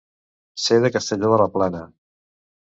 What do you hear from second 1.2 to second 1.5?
de la